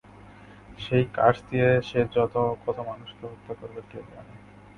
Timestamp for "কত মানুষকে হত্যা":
2.61-3.53